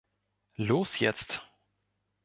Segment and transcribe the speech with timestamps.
[0.55, 1.47] Los jetzt!